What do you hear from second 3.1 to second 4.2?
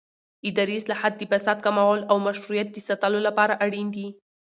لپاره اړین دي